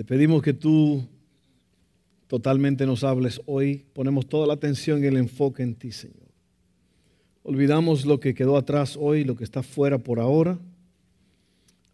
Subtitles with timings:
[0.00, 1.06] Te pedimos que tú
[2.26, 3.84] totalmente nos hables hoy.
[3.92, 6.26] Ponemos toda la atención y el enfoque en ti, Señor.
[7.42, 10.52] Olvidamos lo que quedó atrás hoy, lo que está fuera por ahora.
[10.52, 10.58] A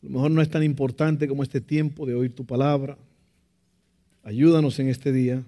[0.03, 2.97] lo mejor no es tan importante como este tiempo de oír tu palabra.
[4.23, 5.43] Ayúdanos en este día,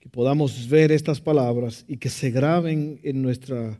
[0.00, 3.78] que podamos ver estas palabras y que se graben en nuestra,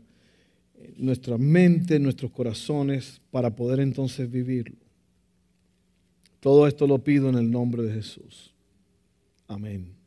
[0.79, 4.90] en nuestra mente, en nuestros corazones, para poder entonces vivirlo.
[6.41, 8.51] Todo esto lo pido en el nombre de Jesús.
[9.47, 10.01] Amén.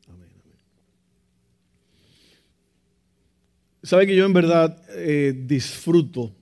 [3.85, 6.35] Sabe que yo en verdad eh, disfruto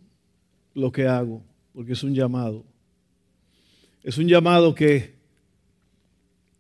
[0.74, 2.64] lo que hago, porque es un llamado.
[4.02, 5.16] Es un llamado que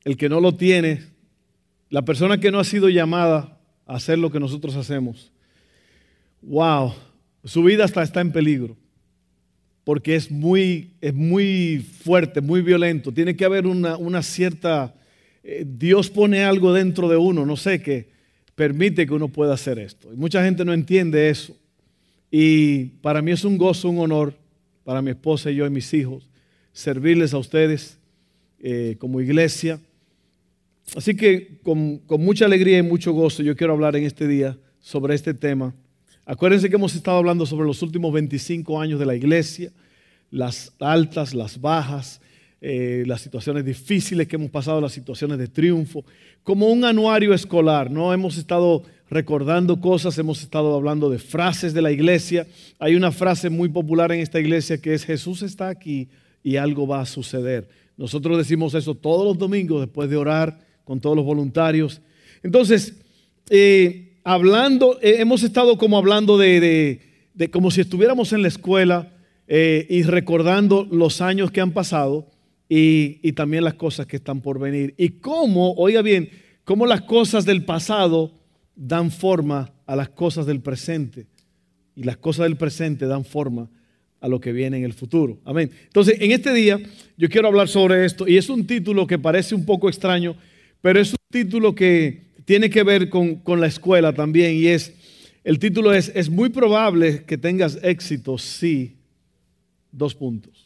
[0.04, 1.04] el que no lo tiene,
[1.90, 5.32] la persona que no ha sido llamada a hacer lo que nosotros hacemos,
[6.42, 6.94] wow,
[7.46, 8.76] su vida hasta está en peligro,
[9.84, 13.12] porque es muy, es muy fuerte, muy violento.
[13.12, 14.96] Tiene que haber una, cierta,
[15.44, 18.14] eh, Dios pone algo dentro de uno, no sé qué
[18.56, 20.14] permite que uno pueda hacer esto.
[20.14, 21.56] Y mucha gente no entiende eso.
[22.30, 24.36] Y para mí es un gozo, un honor,
[24.84, 26.28] para mi esposa y yo y mis hijos,
[26.74, 27.98] servirles a ustedes
[28.60, 29.80] eh, como iglesia.
[30.96, 34.58] Así que con, con mucha alegría y mucho gozo yo quiero hablar en este día
[34.80, 35.74] sobre este tema.
[36.26, 39.72] Acuérdense que hemos estado hablando sobre los últimos 25 años de la iglesia,
[40.32, 42.22] las altas, las bajas,
[42.62, 46.06] eh, las situaciones difíciles que hemos pasado, las situaciones de triunfo,
[46.44, 48.14] como un anuario escolar, ¿no?
[48.14, 52.48] Hemos estado recordando cosas, hemos estado hablando de frases de la iglesia.
[52.80, 56.08] Hay una frase muy popular en esta iglesia que es Jesús está aquí
[56.42, 57.68] y algo va a suceder.
[57.98, 62.02] Nosotros decimos eso todos los domingos después de orar con todos los voluntarios.
[62.44, 62.94] Entonces,
[63.50, 67.02] eh, hablando, eh, hemos estado como hablando de,
[67.52, 69.10] como si estuviéramos en la escuela
[69.46, 72.28] y recordando los años que han pasado
[72.76, 74.96] y, también las cosas que están por venir.
[74.98, 76.30] Y cómo, oiga bien,
[76.64, 78.32] cómo las cosas del pasado
[78.76, 81.28] dan forma a las cosas del presente.
[81.96, 83.70] Y las cosas del presente dan forma
[84.20, 85.40] a lo que viene en el futuro.
[85.46, 85.70] Amén.
[85.84, 86.80] Entonces, en este día
[87.18, 90.36] yo quiero hablar sobre esto y es un título que parece un poco extraño,
[90.82, 94.94] pero es un título que tiene que ver con, con la escuela también y es,
[95.44, 98.96] el título es, es muy probable que tengas éxito si,
[99.92, 100.64] dos puntos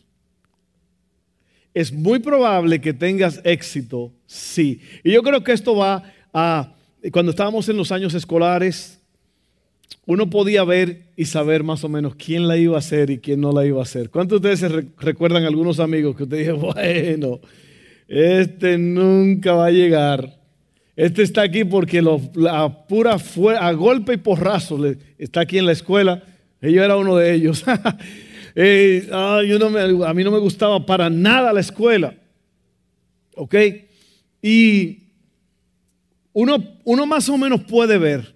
[1.79, 4.81] es muy probable que tengas éxito, sí.
[5.03, 6.73] Y yo creo que esto va a,
[7.11, 8.99] cuando estábamos en los años escolares,
[10.07, 13.41] uno podía ver y saber más o menos quién la iba a hacer y quién
[13.41, 14.09] no la iba a hacer.
[14.09, 17.41] ¿Cuántos de ustedes se recuerdan algunos amigos que usted dijo, bueno,
[18.07, 20.35] este nunca va a llegar?
[20.97, 23.17] Este está aquí porque la pura
[23.59, 24.79] a golpe y porrazo
[25.19, 26.23] está aquí en la escuela.
[26.59, 27.63] Yo era uno de ellos.
[27.67, 27.97] a
[30.13, 32.15] mí no me gustaba para nada la escuela.
[33.35, 33.55] ¿Ok?
[34.41, 35.03] Y
[36.33, 38.35] uno, uno más o menos puede ver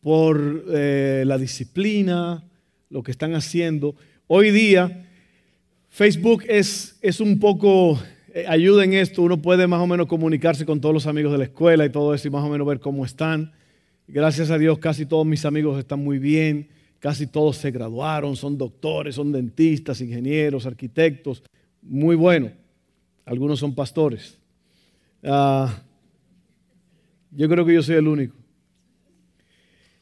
[0.00, 2.42] por eh, la disciplina,
[2.90, 3.94] lo que están haciendo.
[4.26, 5.06] Hoy día,
[5.88, 8.02] Facebook es, es un poco,
[8.34, 11.38] eh, ayuda en esto, uno puede más o menos comunicarse con todos los amigos de
[11.38, 13.52] la escuela y todo eso y más o menos ver cómo están.
[14.08, 16.68] Gracias a Dios, casi todos mis amigos están muy bien.
[17.04, 21.42] Casi todos se graduaron, son doctores, son dentistas, ingenieros, arquitectos.
[21.82, 22.50] Muy bueno.
[23.26, 24.38] Algunos son pastores.
[25.22, 25.82] Ah,
[27.30, 28.34] yo creo que yo soy el único.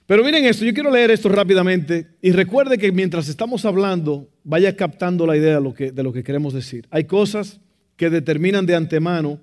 [0.07, 4.77] Pero miren esto, yo quiero leer esto rápidamente y recuerde que mientras estamos hablando, vaya
[4.77, 6.87] captando la idea de lo que, de lo que queremos decir.
[6.91, 7.61] Hay cosas
[7.97, 9.39] que determinan de antemano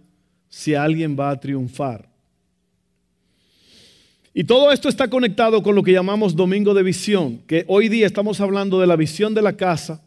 [0.49, 2.09] si alguien va a triunfar.
[4.33, 8.05] Y todo esto está conectado con lo que llamamos domingo de visión, que hoy día
[8.05, 10.01] estamos hablando de la visión de la casa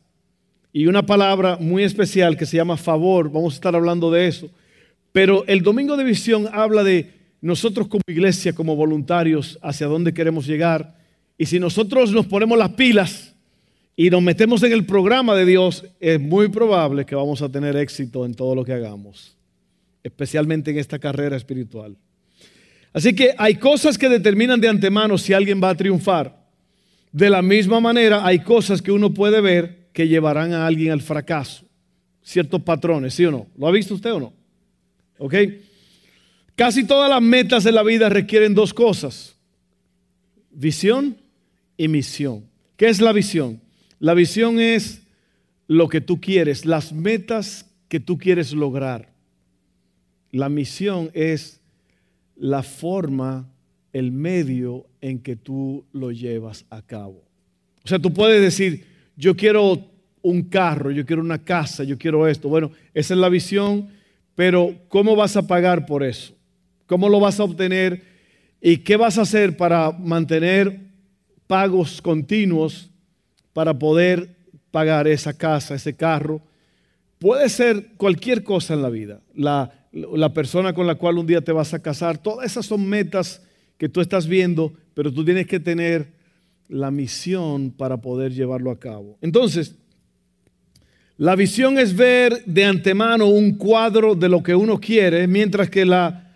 [0.73, 4.49] y una palabra muy especial que se llama favor, vamos a estar hablando de eso.
[5.13, 7.11] Pero el domingo de visión habla de
[7.43, 10.97] nosotros como iglesia, como voluntarios, hacia dónde queremos llegar.
[11.37, 13.32] Y si nosotros nos ponemos las pilas
[13.95, 17.77] y nos metemos en el programa de Dios, es muy probable que vamos a tener
[17.77, 19.37] éxito en todo lo que hagamos,
[20.03, 21.97] especialmente en esta carrera espiritual.
[22.93, 26.43] Así que hay cosas que determinan de antemano si alguien va a triunfar.
[27.11, 31.03] De la misma manera, hay cosas que uno puede ver que llevarán a alguien al
[31.03, 31.65] fracaso.
[32.23, 33.47] Ciertos patrones, ¿sí o no?
[33.57, 34.33] ¿Lo ha visto usted o no?
[35.19, 35.35] ¿Ok?
[36.55, 39.37] Casi todas las metas de la vida requieren dos cosas.
[40.51, 41.17] Visión
[41.77, 42.45] y misión.
[42.77, 43.62] ¿Qué es la visión?
[44.03, 45.01] La visión es
[45.69, 49.13] lo que tú quieres, las metas que tú quieres lograr.
[50.33, 51.61] La misión es
[52.35, 53.49] la forma,
[53.93, 57.23] el medio en que tú lo llevas a cabo.
[57.85, 58.85] O sea, tú puedes decir,
[59.17, 59.87] yo quiero
[60.21, 62.49] un carro, yo quiero una casa, yo quiero esto.
[62.49, 63.87] Bueno, esa es la visión,
[64.35, 66.35] pero ¿cómo vas a pagar por eso?
[66.87, 68.03] ¿Cómo lo vas a obtener?
[68.61, 70.81] ¿Y qué vas a hacer para mantener
[71.47, 72.89] pagos continuos
[73.53, 74.37] para poder
[74.71, 76.41] pagar esa casa, ese carro?
[77.19, 79.21] Puede ser cualquier cosa en la vida.
[79.35, 79.71] La,
[80.35, 83.43] persona con la cual un día te vas a casar, todas esas son metas
[83.79, 86.09] que tú estás viendo, pero tú tienes que tener
[86.69, 89.19] la misión para poder llevarlo a cabo.
[89.21, 89.77] Entonces,
[91.19, 95.85] la visión es ver de antemano un cuadro de lo que uno quiere, mientras que
[95.85, 96.32] la,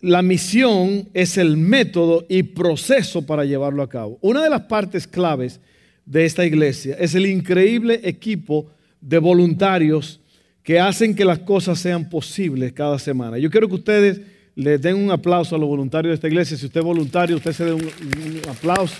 [0.00, 4.18] la misión es el método y proceso para llevarlo a cabo.
[4.20, 5.60] Una de las partes claves
[6.06, 10.20] de esta iglesia es el increíble equipo de voluntarios
[10.62, 13.38] que hacen que las cosas sean posibles cada semana.
[13.38, 14.20] Yo quiero que ustedes
[14.54, 16.56] le den un aplauso a los voluntarios de esta iglesia.
[16.56, 18.96] Si usted es voluntario, usted se dé un, un aplauso.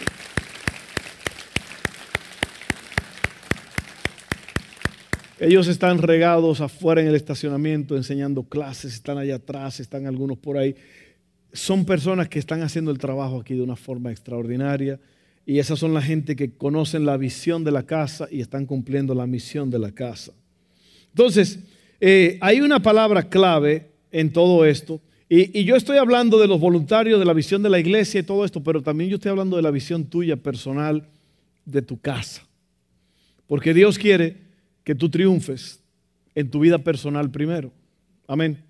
[5.41, 10.59] Ellos están regados afuera en el estacionamiento enseñando clases, están allá atrás, están algunos por
[10.59, 10.75] ahí.
[11.53, 14.99] Son personas que están haciendo el trabajo aquí de una forma extraordinaria
[15.47, 19.15] y esas son la gente que conocen la visión de la casa y están cumpliendo
[19.15, 20.33] la misión de la casa.
[21.11, 21.61] Entonces,
[22.01, 25.01] eh, hay una palabra clave en todo esto.
[25.29, 28.25] Y, y, yo estoy hablando de los voluntarios, de la visión de la iglesia y
[28.25, 31.07] todo esto, pero también yo estoy hablando de la visión tuya personal
[31.65, 32.47] de tu casa.
[33.47, 34.48] Porque Dios quiere
[34.89, 35.83] que tú triunfes
[36.35, 37.71] en tu vida personal primero.
[38.27, 38.65] Amén.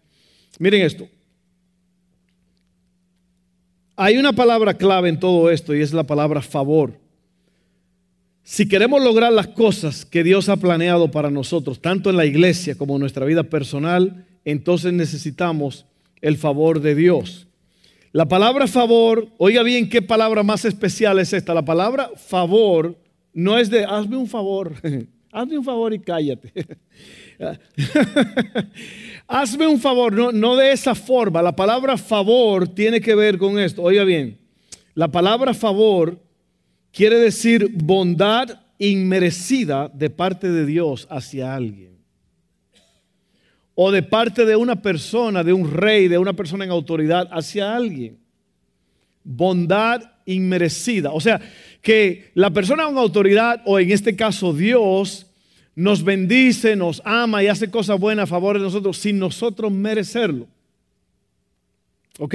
[0.58, 1.08] Miren esto.
[3.94, 6.98] Hay una palabra clave en todo esto y es la palabra favor.
[8.42, 12.74] Si queremos lograr las cosas que Dios ha planeado para nosotros, tanto en la iglesia
[12.76, 15.86] como en nuestra vida personal, entonces necesitamos
[16.20, 17.46] el favor de Dios.
[18.10, 21.54] La palabra favor, oiga bien qué palabra más especial es esta.
[21.54, 22.98] La palabra favor
[23.32, 24.74] no es de hazme un favor,
[25.32, 26.52] hazme un favor y cállate.
[29.26, 31.42] hazme un favor, no, no de esa forma.
[31.42, 33.82] La palabra favor tiene que ver con esto.
[33.82, 34.38] Oiga bien,
[34.94, 36.18] la palabra favor
[36.92, 41.98] quiere decir bondad inmerecida de parte de Dios hacia alguien.
[43.74, 47.76] O de parte de una persona, de un rey, de una persona en autoridad hacia
[47.76, 48.18] alguien.
[49.22, 51.12] Bondad inmerecida.
[51.12, 51.40] O sea,
[51.82, 55.26] que la persona en autoridad, o en este caso Dios,
[55.74, 60.48] nos bendice, nos ama y hace cosas buenas a favor de nosotros sin nosotros merecerlo.
[62.18, 62.34] ¿Ok?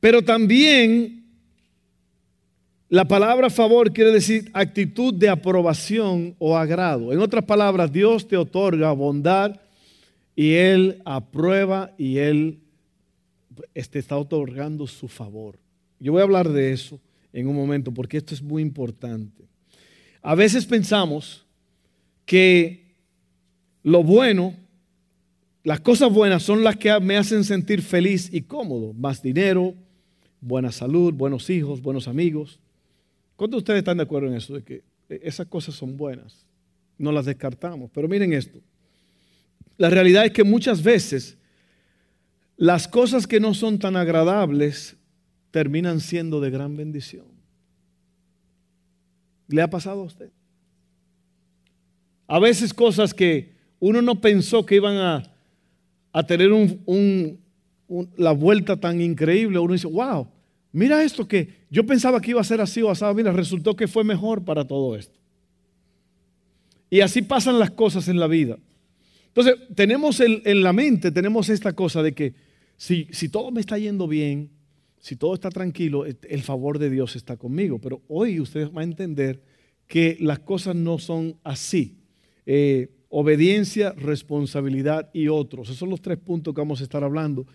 [0.00, 1.24] Pero también
[2.88, 7.12] la palabra favor quiere decir actitud de aprobación o agrado.
[7.12, 9.60] En otras palabras, Dios te otorga bondad
[10.34, 12.60] y Él aprueba y Él
[13.72, 15.58] te está otorgando su favor.
[16.00, 17.00] Yo voy a hablar de eso
[17.34, 19.44] en un momento porque esto es muy importante.
[20.22, 21.44] A veces pensamos
[22.24, 22.94] que
[23.82, 24.54] lo bueno,
[25.64, 28.94] las cosas buenas son las que me hacen sentir feliz y cómodo.
[28.94, 29.74] Más dinero,
[30.40, 32.60] buena salud, buenos hijos, buenos amigos.
[33.34, 34.54] ¿Cuántos de ustedes están de acuerdo en eso?
[34.54, 36.46] De que esas cosas son buenas.
[36.96, 37.90] No las descartamos.
[37.92, 38.60] Pero miren esto.
[39.76, 41.36] La realidad es que muchas veces
[42.56, 44.96] las cosas que no son tan agradables
[45.54, 47.26] terminan siendo de gran bendición.
[49.46, 50.32] ¿Le ha pasado a usted?
[52.26, 56.50] A veces cosas que uno no pensó que iban a, tener
[58.16, 60.26] la vuelta tan increíble, uno dice, wow,
[60.72, 63.86] Mira esto que yo pensaba que iba a ser así o así, mira, resultó que
[63.86, 65.16] fue mejor para todo esto.
[66.90, 68.58] Y así pasan las cosas en la vida.
[69.28, 72.34] Entonces, tenemos en la mente, tenemos esta cosa de que
[72.76, 74.50] si, si todo me está yendo bien,
[75.04, 77.78] si todo está tranquilo, el favor de Dios está conmigo.
[77.78, 79.42] Pero hoy ustedes van a entender
[79.86, 81.98] que las cosas no son así.
[82.46, 85.68] Eh, obediencia, responsabilidad y otros.
[85.68, 87.46] Esos son los tres puntos que vamos a estar hablando.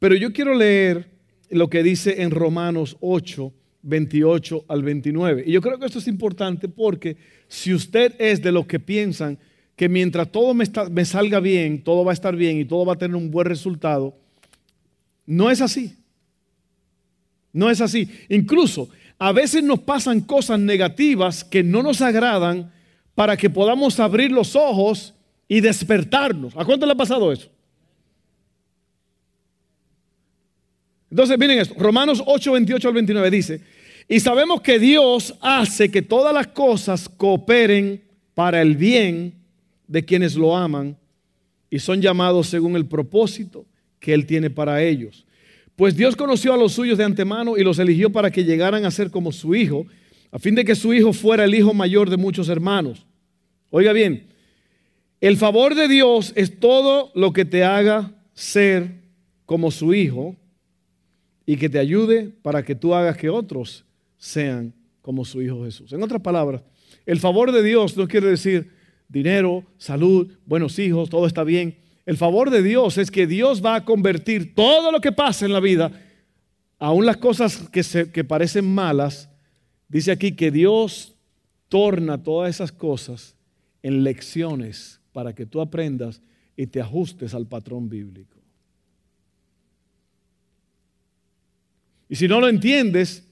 [0.00, 1.08] Pero yo quiero leer
[1.50, 3.52] lo que dice en Romanos 8,
[3.82, 5.44] 28 al 29.
[5.46, 9.38] Y yo creo que esto es importante porque si usted es de los que piensan
[9.76, 12.94] que mientras todo me, me, salga bien, todo va a estar bien y todo va
[12.94, 14.18] a tener un buen resultado,
[15.26, 15.94] no es así.
[17.58, 18.08] No es así.
[18.28, 18.88] Incluso
[19.18, 22.70] a veces nos pasan cosas negativas que no nos agradan
[23.16, 25.12] para que podamos abrir los ojos
[25.48, 26.56] y despertarnos.
[26.56, 27.50] ¿A cuánto le ha pasado eso?
[31.10, 31.74] Entonces, miren esto.
[31.76, 33.60] Romanos 8, 28 al 29 dice,
[34.06, 38.00] y sabemos que Dios hace que todas las cosas cooperen
[38.34, 39.34] para el bien
[39.88, 40.96] de quienes lo aman
[41.70, 43.66] y son llamados según el propósito
[43.98, 45.24] que Él tiene para ellos.
[45.78, 48.90] Pues Dios conoció a los suyos de antemano y los eligió para que llegaran a
[48.90, 49.86] ser como su hijo,
[50.32, 53.06] a fin de que su hijo fuera el hijo mayor de muchos hermanos.
[53.70, 54.26] Oiga bien,
[55.20, 58.90] el favor de Dios es todo lo que te haga ser
[59.46, 60.34] como su hijo
[61.46, 63.84] y que te ayude para que tú hagas que otros
[64.16, 65.92] sean como su hijo Jesús.
[65.92, 66.62] En otras palabras,
[67.06, 68.72] el favor de Dios no quiere decir
[69.06, 71.76] dinero, salud, buenos hijos, todo está bien.
[72.08, 75.52] El favor de Dios es que Dios va a convertir todo lo que pasa en
[75.52, 75.92] la vida,
[76.78, 79.28] aun las cosas que, se, que parecen malas,
[79.88, 81.14] dice aquí que Dios
[81.68, 83.36] torna todas esas cosas
[83.82, 86.22] en lecciones para que tú aprendas
[86.56, 88.38] y te ajustes al patrón bíblico.
[92.08, 93.28] Y si no lo entiendes,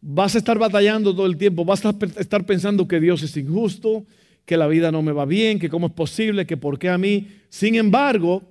[0.00, 4.06] vas a estar batallando todo el tiempo, vas a estar pensando que Dios es injusto,
[4.46, 6.96] que la vida no me va bien, que cómo es posible, que por qué a
[6.96, 7.28] mí.
[7.50, 8.42] Sin embargo,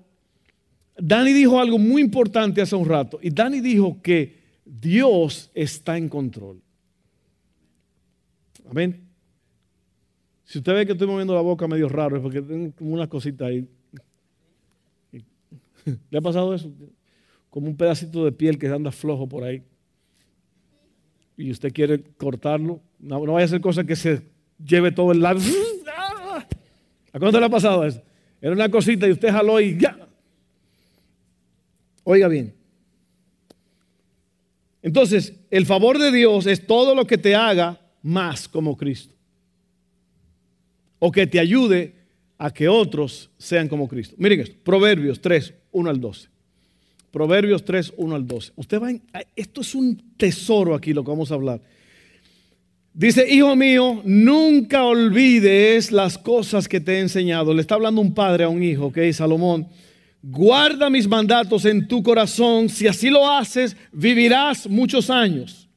[0.98, 4.36] Dani dijo algo muy importante hace un rato, y Dani dijo que
[4.66, 6.62] Dios está en control.
[8.70, 9.02] Amén.
[10.44, 13.08] Si usted ve que estoy moviendo la boca medio raro, es porque tengo como una
[13.08, 13.68] cosita ahí.
[16.10, 16.72] ¿Le ha pasado eso?
[17.50, 19.64] Como un pedacito de piel que anda flojo por ahí.
[21.38, 22.82] Y usted quiere cortarlo.
[23.00, 24.22] No, vaya a ser cosa que se
[24.64, 25.40] lleve todo el lado.
[27.16, 28.02] ¿A cuánto le ha pasado eso?
[28.42, 29.98] Era una cosita y usted jaló y ya.
[32.04, 32.54] Oiga bien.
[34.82, 39.16] Entonces, el favor de Dios es todo lo que te haga más como Cristo.
[41.00, 41.96] O que te ayude
[42.38, 44.16] a que otros sean como Cristo.
[44.18, 46.28] Miren esto, Proverbios 3, 1 al 12.
[47.12, 48.52] Proverbios 3, 1 al 12.
[48.58, 48.90] Usted va
[49.38, 51.62] esto es un tesoro aquí lo que vamos a hablar.
[52.98, 57.54] Dice, hijo mío, nunca olvides las cosas que te he enseñado.
[57.54, 59.68] Le está hablando un padre a un hijo, es Salomón.
[60.24, 62.70] Guarda mis mandatos en tu corazón.
[62.70, 65.68] Si así lo haces, vivirás muchos años.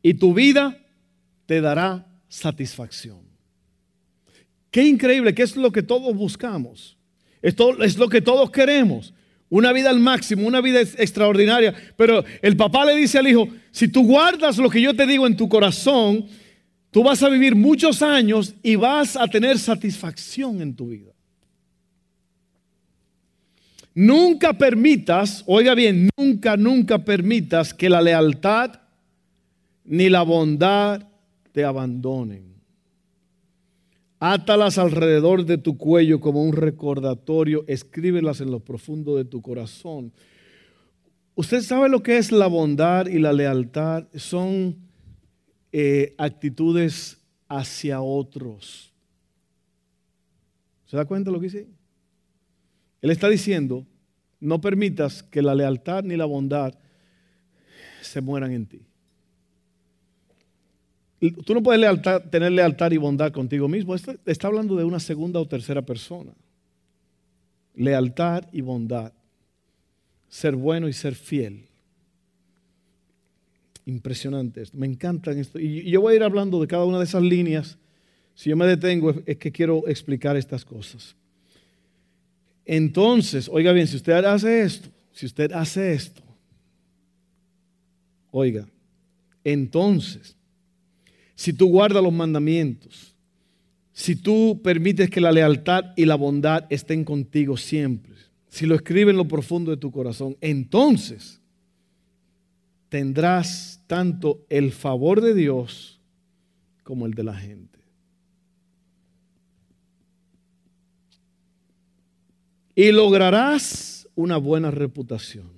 [0.00, 0.78] Y tu vida
[1.46, 3.18] te dará satisfacción.
[4.70, 6.96] Qué increíble, que es lo que todos buscamos.
[7.42, 9.12] Esto es lo que todos queremos.
[9.48, 11.74] Una vida al máximo, una vida extraordinaria.
[11.96, 15.26] Pero el papá le dice al hijo, si tú guardas lo que yo te digo
[15.26, 16.26] en tu corazón,
[16.90, 21.12] tú vas a vivir muchos años y vas a tener satisfacción en tu vida.
[23.94, 28.80] Nunca permitas, oiga bien, nunca, nunca permitas que la lealtad
[29.84, 31.02] ni la bondad
[31.52, 32.55] te abandonen.
[34.18, 40.12] Átalas alrededor de tu cuello como un recordatorio, escríbelas en lo profundo de tu corazón.
[41.34, 44.06] Usted sabe lo que es la bondad y la lealtad.
[44.14, 44.76] Son
[45.70, 48.94] eh, actitudes hacia otros.
[50.86, 51.68] ¿Se da cuenta de lo que dice?
[53.02, 53.86] Él está diciendo,
[54.40, 56.74] no permitas que la lealtad ni la bondad
[58.00, 58.86] se mueran en ti.
[61.18, 63.94] Tú no puedes tener lealtad y bondad contigo mismo.
[63.94, 66.32] está hablando de una segunda o tercera persona.
[67.74, 69.12] Lealtad y bondad.
[70.28, 71.64] Ser bueno y ser fiel.
[73.86, 74.76] Impresionante esto.
[74.76, 75.58] Me encantan esto.
[75.58, 77.78] Y yo voy a ir hablando de cada una de esas líneas.
[78.34, 81.16] Si yo me detengo es que quiero explicar estas cosas.
[82.66, 86.20] Entonces, oiga bien, si usted hace esto, si usted hace esto,
[88.32, 88.66] oiga,
[89.44, 90.35] entonces
[91.36, 93.14] si tú guardas los mandamientos,
[93.92, 98.14] si tú permites que la lealtad y la bondad estén contigo siempre,
[98.48, 101.40] si lo escribes en lo profundo de tu corazón, entonces
[102.88, 106.00] tendrás tanto el favor de Dios
[106.82, 107.78] como el de la gente.
[112.74, 115.50] Y lograrás una buena reputación.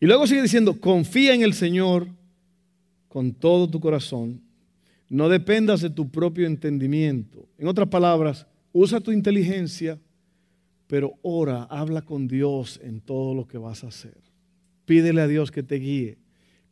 [0.00, 2.08] Y luego sigue diciendo, confía en el Señor
[3.10, 4.40] con todo tu corazón.
[5.08, 7.48] No dependas de tu propio entendimiento.
[7.58, 9.98] En otras palabras, usa tu inteligencia,
[10.86, 14.16] pero ora, habla con Dios en todo lo que vas a hacer.
[14.84, 16.18] Pídele a Dios que te guíe,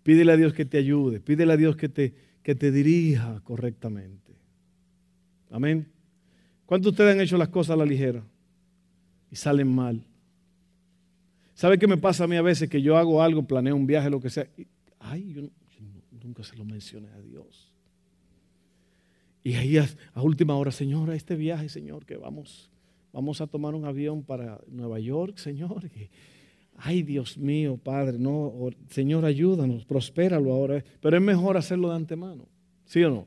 [0.04, 2.14] pídele a Dios que te ayude, pídele a Dios que te,
[2.44, 4.32] que te dirija correctamente.
[5.50, 5.88] Amén.
[6.66, 8.22] ¿Cuántos de ustedes han hecho las cosas a la ligera
[9.28, 10.04] y salen mal?
[11.54, 12.70] ¿Sabe qué me pasa a mí a veces?
[12.70, 14.46] Que yo hago algo, planeo un viaje, lo que sea.
[15.00, 15.50] ay, yo no,
[16.28, 17.72] nunca se lo mencioné a Dios.
[19.42, 22.70] Y ahí a, última hora, Señor, a este viaje, Señor, que vamos,
[23.14, 25.90] vamos a tomar un avión para Nueva York, Señor.
[26.76, 28.52] ay Dios mío, Padre, no,
[28.90, 30.84] Señor, ayúdanos, prospéralo ahora.
[31.00, 32.46] Pero es mejor hacerlo de antemano,
[32.84, 33.26] ¿sí o no?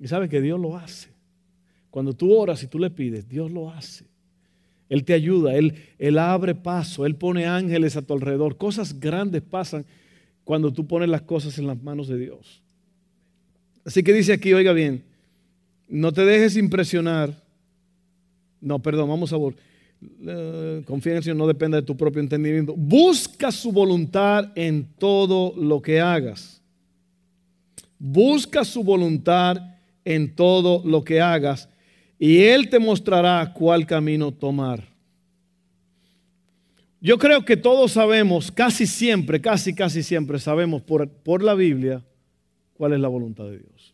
[0.00, 1.10] Y sabe que Dios lo hace.
[1.90, 4.06] Cuando tú oras y tú le pides, Dios lo hace.
[4.88, 8.56] Él te ayuda, Él, Él abre paso, Él pone ángeles a tu alrededor.
[8.56, 9.84] Cosas grandes pasan
[10.44, 12.62] cuando tú pones las cosas en las manos de Dios.
[13.84, 15.02] Así que dice aquí, oiga bien,
[15.88, 17.42] no te dejes impresionar.
[18.60, 19.54] No, perdón, vamos a ver.
[20.26, 22.74] Eh, confía en el Señor, no depende de tu propio entendimiento.
[22.76, 26.60] Busca su voluntad en todo lo que hagas.
[27.98, 29.58] Busca su voluntad
[30.04, 31.68] en todo lo que hagas
[32.18, 34.91] y Él te mostrará cuál camino tomar.
[37.04, 42.00] Yo creo que todos sabemos, casi siempre, casi, casi siempre sabemos por, por la Biblia
[42.74, 43.92] cuál es la voluntad de Dios.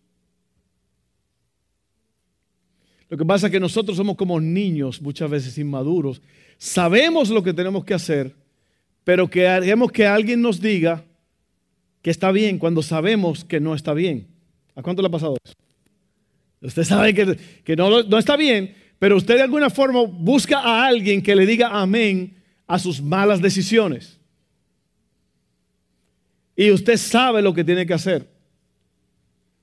[3.09, 6.21] Lo que pasa es que nosotros somos como niños, muchas veces inmaduros.
[6.59, 8.35] Sabemos lo que tenemos que hacer,
[9.05, 11.03] pero queremos que alguien nos diga
[12.03, 14.27] que está bien cuando sabemos que no está bien.
[14.75, 15.55] ¿A cuánto le ha pasado eso?
[16.61, 17.15] Usted sabe
[17.65, 21.47] que, no, no está bien, pero usted de alguna forma busca a alguien que le
[21.47, 22.38] diga amén
[22.69, 24.21] a sus malas decisiones.
[26.55, 28.29] Y usted sabe lo que tiene que hacer.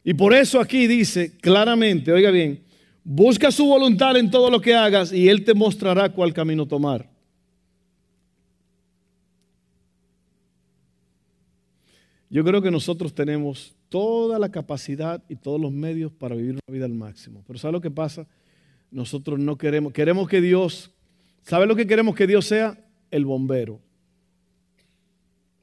[0.03, 2.63] Y por eso aquí dice claramente, oiga bien,
[3.03, 7.09] busca su voluntad en todo lo que hagas y Él te mostrará cuál camino tomar.
[12.29, 16.73] Yo creo que nosotros tenemos toda la capacidad y todos los medios para vivir una
[16.73, 17.43] vida al máximo.
[17.45, 18.27] Pero ¿sabe lo que pasa?
[18.89, 20.91] Nosotros no queremos, queremos que Dios,
[21.43, 22.84] ¿sabe lo que queremos que Dios sea?
[23.11, 23.79] El bombero.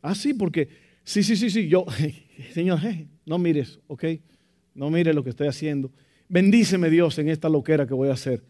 [0.01, 0.69] Ah, sí, porque,
[1.05, 1.87] sí, sí, sí, sí, yo,
[2.53, 2.81] Señor,
[3.25, 4.05] no mires, ¿ok?
[4.75, 5.91] No mires lo que estoy haciendo.
[6.29, 8.43] Bendíceme Dios en esta loquera que voy a hacer.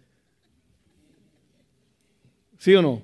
[2.58, 3.02] ¿Sí o no?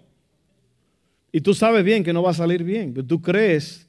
[1.33, 3.88] Y tú sabes bien que no va a salir bien, pero tú crees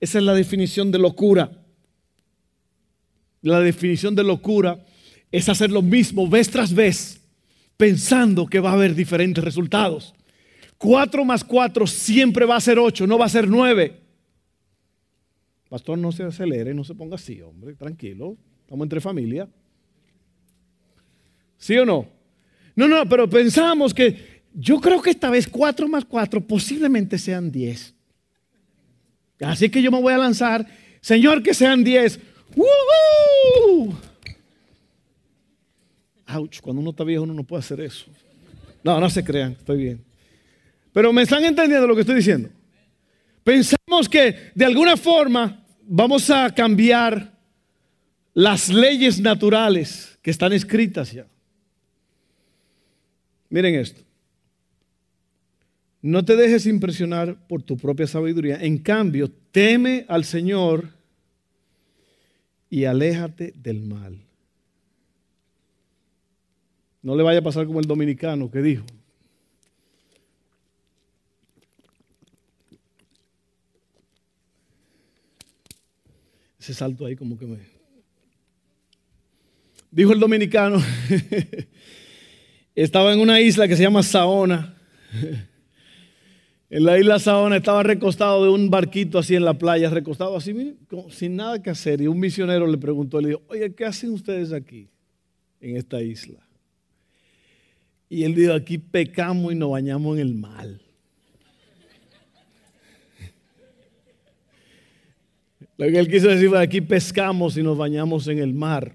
[0.00, 1.50] esa es la definición de locura.
[3.42, 4.84] La definición de locura
[5.30, 7.20] es hacer lo mismo vez tras vez,
[7.76, 10.14] pensando que va a haber diferentes resultados.
[10.78, 14.00] Cuatro más cuatro siempre va a ser ocho, no va a ser nueve.
[15.68, 18.36] Pastor, no se acelere, no se ponga así, hombre, tranquilo.
[18.60, 19.48] Estamos entre familia.
[21.58, 22.06] ¿Sí o no?
[22.74, 27.50] No, no, pero pensamos que yo creo que esta vez cuatro más cuatro posiblemente sean
[27.50, 27.94] diez.
[29.40, 30.66] Así que yo me voy a lanzar,
[31.00, 32.20] Señor, que sean diez.
[32.54, 33.94] ¡Woohoo!
[36.28, 38.06] Ouch, cuando uno está viejo uno no puede hacer eso.
[38.82, 40.04] No, no se crean, estoy bien.
[40.96, 42.48] Pero me están entendiendo lo que estoy diciendo.
[43.44, 47.38] Pensamos que de alguna forma vamos a cambiar
[48.32, 51.26] las leyes naturales que están escritas ya.
[53.50, 54.00] Miren esto.
[56.00, 58.56] No te dejes impresionar por tu propia sabiduría.
[58.62, 60.88] En cambio, teme al Señor
[62.70, 64.18] y aléjate del mal.
[67.02, 68.86] No le vaya a pasar como el dominicano que dijo.
[76.66, 77.58] Ese salto ahí como que me...
[79.92, 80.82] Dijo el dominicano,
[82.74, 84.76] estaba en una isla que se llama Saona.
[86.68, 90.76] En la isla Saona estaba recostado de un barquito así en la playa, recostado así,
[91.10, 92.00] sin nada que hacer.
[92.00, 94.88] Y un misionero le preguntó, le dijo, oye, ¿qué hacen ustedes aquí,
[95.60, 96.40] en esta isla?
[98.08, 100.82] Y él dijo, aquí pecamos y nos bañamos en el mal.
[105.78, 108.94] Lo que él quiso decir fue, aquí pescamos y nos bañamos en el mar.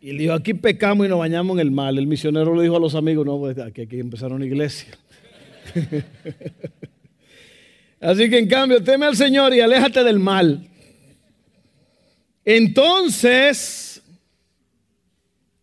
[0.00, 1.98] Y le dijo, aquí pecamos y nos bañamos en el mal.
[1.98, 4.96] El misionero le dijo a los amigos, no, pues aquí hay que una iglesia.
[8.00, 10.68] Así que en cambio, teme al Señor y aléjate del mal.
[12.44, 14.00] Entonces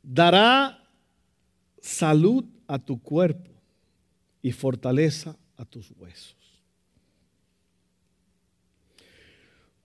[0.03, 0.83] dará
[1.81, 3.51] salud a tu cuerpo
[4.41, 6.35] y fortaleza a tus huesos.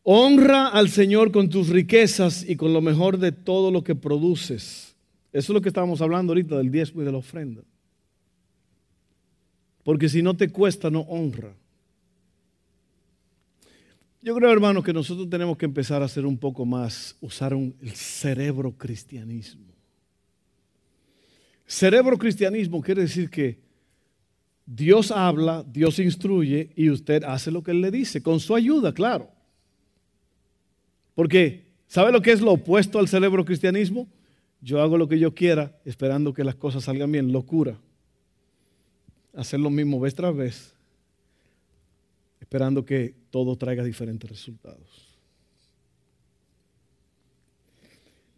[0.03, 4.97] Honra al Señor con tus riquezas y con lo mejor de todo lo que produces.
[5.33, 7.63] Eso es lo que estábamos hablando ahorita del diezmo y de la ofrenda.
[9.85, 11.55] Porque si no te cuesta, no honra.
[14.23, 17.91] Yo creo, hermanos, que nosotros tenemos que empezar a hacer un poco más, usar el
[17.93, 19.71] cerebro cristianismo.
[21.67, 23.61] Cerebro cristianismo quiere decir que
[24.67, 28.93] Dios habla, Dios instruye y usted hace lo que Él le dice, con su ayuda,
[28.93, 29.31] claro.
[31.15, 34.09] Porque, ¿sabe lo que es lo opuesto al cerebro cristianismo?
[34.61, 37.79] Yo hago lo que yo quiera esperando que las cosas salgan bien, locura.
[39.35, 40.75] hacer lo mismo vez tras vez,
[42.41, 45.11] esperando que todo traiga diferentes resultados.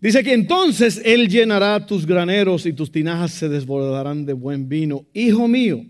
[0.02, 5.06] Dice que entonces Él llenará tus graneros y tus tinajas se desbordarán de buen vino.
[5.14, 5.87] Hijo mío,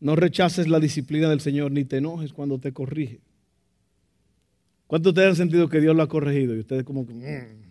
[0.00, 3.20] no rechaces la disciplina del Señor ni te enojes cuando te corrige.
[4.86, 6.54] ¿Cuántos de ustedes han sentido que Dios lo ha corregido?
[6.54, 7.14] Y ustedes como que...
[7.14, 7.64] Mm"?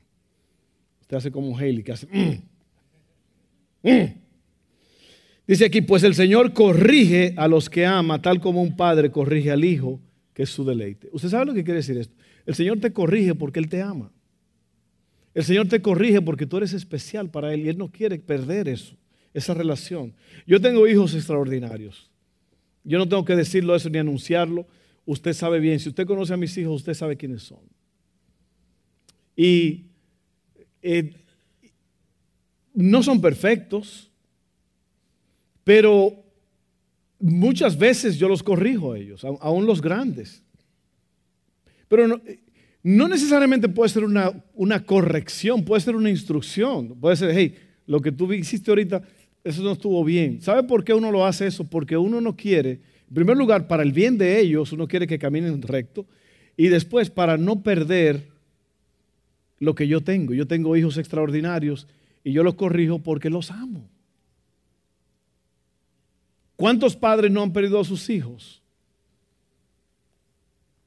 [1.02, 2.08] usted hace como Haley, que hace...
[2.08, 3.89] Mm"?
[3.89, 4.23] Mm".
[5.45, 9.52] Dice aquí, pues el Señor corrige a los que ama, tal como un padre corrige
[9.52, 9.99] al hijo,
[10.34, 11.10] que es su deleite.
[11.12, 12.15] ¿Usted sabe lo que quiere decir esto?
[12.45, 14.12] El Señor te corrige porque Él te ama.
[15.34, 18.69] El Señor te corrige porque tú eres especial para Él y Él no quiere perder
[18.69, 18.95] eso,
[19.34, 20.13] esa relación.
[20.47, 22.10] Yo tengo hijos extraordinarios.
[22.84, 24.67] Yo no tengo que decirlo eso ni anunciarlo.
[25.05, 25.79] Usted sabe bien.
[25.79, 27.59] Si usted conoce a mis hijos, usted sabe quiénes son.
[29.35, 29.85] Y
[30.81, 31.13] eh,
[32.73, 34.11] no son perfectos,
[35.63, 36.23] pero
[37.19, 40.43] muchas veces yo los corrijo a ellos, aún los grandes.
[41.87, 42.21] Pero no,
[42.83, 46.99] no necesariamente puede ser una, corrección, puede ser una instrucción.
[46.99, 47.55] Puede ser, hey,
[47.87, 49.01] lo que tú hiciste ahorita,
[49.41, 50.41] eso no estuvo bien.
[50.41, 51.63] ¿Sabe por qué uno lo hace eso?
[51.63, 52.81] Porque uno no quiere,
[53.13, 56.08] en primer lugar, para el bien de ellos, uno quiere que caminen recto.
[56.58, 58.28] Y después, para no perder
[59.60, 60.34] lo que yo tengo.
[60.34, 61.88] Yo tengo hijos extraordinarios
[62.23, 63.88] y yo los corrijo porque los amo.
[66.56, 68.63] ¿Cuántos padres no han perdido a sus hijos?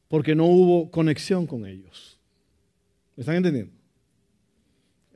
[0.09, 2.19] porque no hubo conexión con ellos.
[3.17, 3.73] ¿Me están entendiendo?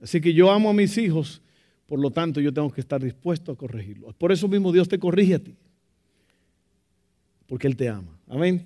[0.01, 1.43] Así que yo amo a mis hijos,
[1.87, 4.15] por lo tanto yo tengo que estar dispuesto a corregirlos.
[4.15, 5.57] Por eso mismo Dios te corrige a ti,
[7.51, 8.17] porque Él te ama.
[8.29, 8.65] Amén.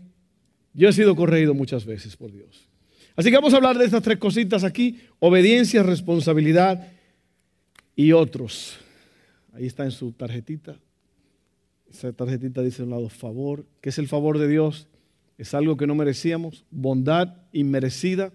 [0.75, 2.69] Yo he sido corregido muchas veces por Dios.
[3.17, 6.93] Así que vamos a hablar de estas tres cositas aquí, obediencia, responsabilidad
[7.97, 8.77] y otros.
[9.55, 10.77] Ahí está en su tarjetita.
[11.91, 13.65] Esa tarjetita dice a un lado favor.
[13.81, 14.87] ¿Qué es el favor de Dios?
[15.39, 18.33] es algo que no merecíamos, bondad inmerecida,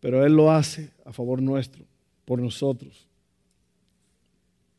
[0.00, 1.84] pero Él lo hace a favor nuestro,
[2.24, 3.08] por nosotros.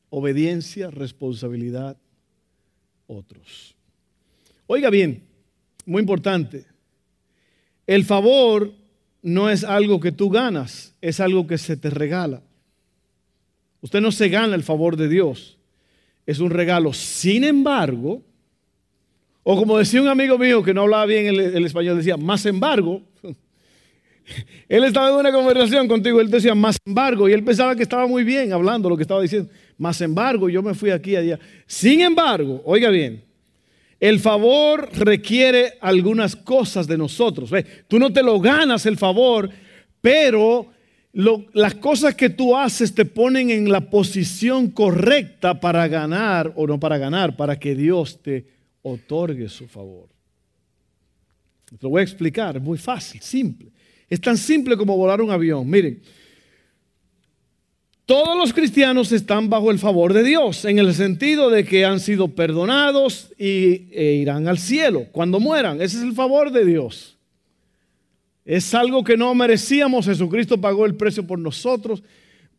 [0.09, 1.97] Obediencia, responsabilidad,
[3.05, 3.76] otros.
[4.67, 5.23] Oiga bien,
[5.85, 6.65] muy importante,
[7.87, 8.73] el favor
[9.21, 12.41] no es algo que tú ganas, es algo que se te regala.
[13.81, 15.57] Usted no se gana el favor de Dios,
[16.25, 16.91] es un regalo.
[16.91, 18.21] Sin embargo,
[19.43, 23.01] o como decía un amigo mío que no hablaba bien el, español, decía, más embargo,
[24.67, 28.05] él estaba en una conversación contigo, él decía, más embargo, y él pensaba que estaba
[28.07, 29.49] muy bien hablando lo que estaba diciendo.
[29.77, 31.39] Más embargo, yo me fui aquí allá.
[31.65, 33.23] Sin embargo, oiga bien,
[33.99, 37.51] el favor requiere algunas cosas de nosotros.
[37.87, 39.49] Tú no te lo ganas el favor,
[40.01, 40.67] pero
[41.53, 46.79] las cosas que tú haces te ponen en la posición correcta para ganar o no
[46.79, 48.45] para ganar, para que Dios te
[48.83, 50.07] otorgue su favor.
[51.65, 53.71] Te lo voy a explicar, es muy fácil, simple.
[54.07, 55.67] Es tan simple como volar un avión.
[55.69, 56.01] Miren,
[58.07, 61.99] todos los cristianos están bajo el favor de Dios, en el sentido de que han
[61.99, 65.81] sido perdonados y, e irán al cielo cuando mueran.
[65.81, 67.17] Ese es el favor de Dios.
[68.45, 70.05] Es algo que no merecíamos.
[70.05, 72.01] Jesucristo pagó el precio por nosotros.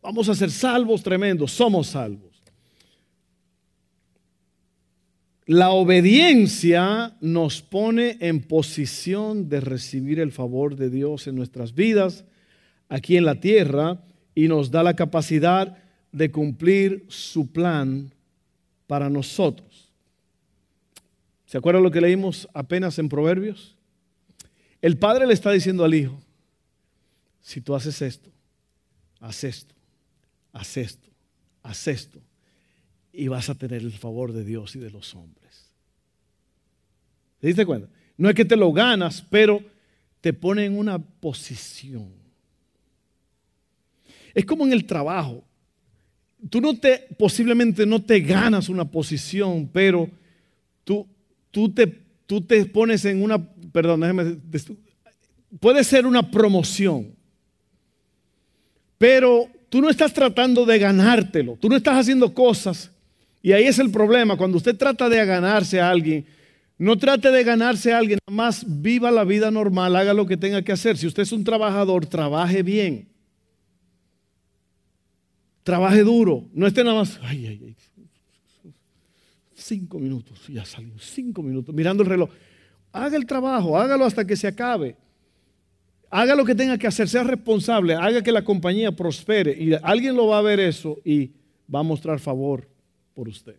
[0.02, 1.50] Vamos a ser salvos tremendos.
[1.50, 2.42] Somos salvos.
[5.46, 12.26] La obediencia nos pone en posición de recibir el favor de Dios en nuestras vidas,
[12.90, 14.04] aquí en la tierra,
[14.38, 15.77] y nos da la capacidad
[16.12, 18.14] de cumplir su plan
[18.87, 19.90] para nosotros.
[21.44, 23.77] ¿Se acuerdan lo que leímos apenas en Proverbios?
[24.81, 26.20] El padre le está diciendo al hijo,
[27.40, 28.31] si tú haces esto,
[29.18, 29.74] haz esto,
[30.53, 31.09] haz esto,
[31.64, 32.20] haz esto,
[33.12, 35.72] y vas a tener el favor de Dios y de los hombres.
[37.40, 37.88] ¿Te diste cuenta?
[38.16, 39.64] No es que te lo ganas, pero
[40.20, 42.27] te pone en una posición.
[44.38, 45.42] Es como en el trabajo.
[46.48, 50.09] Tú no te, posiblemente no te ganas una posición, pero
[50.85, 51.09] tú,
[51.51, 51.88] tú, te,
[52.24, 54.37] tú te pones en una, perdón, déjeme,
[55.59, 57.16] puede ser una promoción,
[58.96, 62.92] pero tú no estás tratando de ganártelo, tú no estás haciendo cosas
[63.42, 66.27] y ahí es el problema, cuando usted trata de ganarse a alguien,
[66.79, 70.37] no trate de ganarse a alguien, nada más viva la vida normal, haga lo que
[70.37, 70.96] tenga que hacer.
[70.96, 73.17] Si usted es un trabajador, trabaje bien.
[75.68, 78.72] Trabaje duro, no esté nada más, ay, ay, ay,
[79.54, 82.31] cinco minutos, ya salió, cinco minutos, mirando el reloj.
[82.90, 84.96] Haga el trabajo, hágalo hasta que se acabe.
[86.09, 90.16] Haga lo que tenga que hacer, sea responsable, haga que la compañía prospere y alguien
[90.16, 91.33] lo va a ver eso y
[91.72, 92.66] va a mostrar favor
[93.12, 93.57] por usted.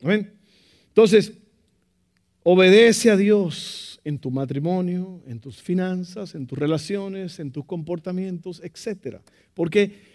[0.00, 1.34] Entonces,
[2.42, 8.60] obedece a Dios en tu matrimonio, en tus finanzas, en tus relaciones, en tus comportamientos,
[8.64, 9.18] etc.
[9.54, 10.13] ¿Por qué?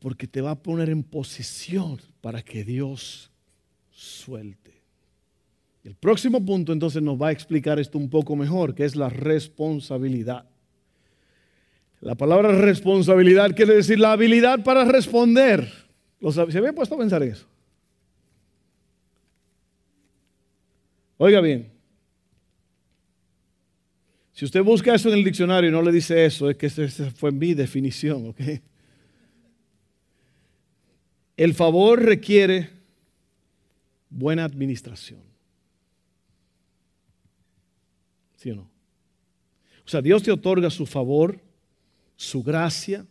[0.00, 3.30] Porque te va a poner en posición para que Dios
[3.92, 4.82] suelte.
[5.84, 9.08] El próximo punto entonces nos va a explicar esto un poco mejor, que es la
[9.08, 10.46] responsabilidad.
[12.00, 15.70] La palabra responsabilidad quiere decir la habilidad para responder.
[16.32, 17.46] ¿Se había puesto a pensar eso?
[21.18, 21.70] Oiga bien,
[24.32, 27.10] si usted busca eso en el diccionario y no le dice eso, es que esa
[27.10, 28.40] fue mi definición, ¿ok?
[31.40, 32.68] El favor requiere
[34.10, 35.20] buena administración.
[38.36, 38.70] ¿Sí o no?
[39.86, 41.40] O sea, Dios te otorga su favor,
[42.14, 43.06] su gracia.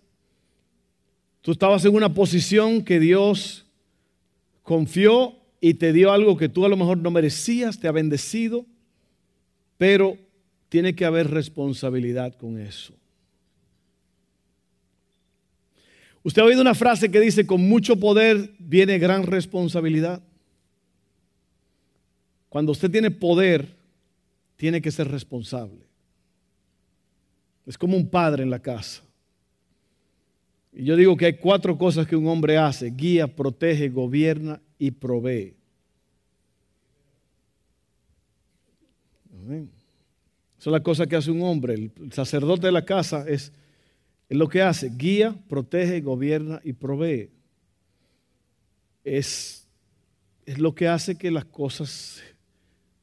[1.41, 3.65] Tú estabas en una posición que Dios
[4.61, 8.63] confió y te dio algo que tú a lo mejor no merecías, te ha bendecido,
[9.79, 10.19] pero
[10.69, 12.98] tiene que haber responsabilidad con eso.
[16.23, 20.21] Usted ha oído una frase que dice, con mucho poder viene gran responsabilidad.
[22.49, 23.75] Cuando usted tiene poder,
[24.57, 25.79] tiene que ser responsable.
[27.65, 29.03] Es como un padre en la casa.
[30.73, 32.89] Y yo digo que hay cuatro cosas que un hombre hace.
[32.89, 35.55] Guía, protege, gobierna y provee.
[40.59, 41.73] Esa es la cosa que hace un hombre.
[41.73, 43.51] El sacerdote de la casa es,
[44.29, 44.91] es lo que hace.
[44.95, 47.31] Guía, protege, gobierna y provee.
[49.03, 49.67] Es,
[50.45, 52.21] es lo que hace que las cosas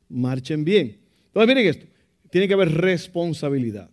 [0.08, 1.00] marchen bien.
[1.26, 1.86] Entonces miren esto,
[2.30, 3.90] tiene que haber responsabilidad.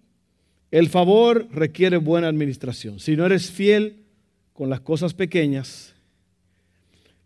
[0.70, 3.00] El favor requiere buena administración.
[3.00, 4.06] Si no eres fiel
[4.54, 5.96] con las cosas pequeñas,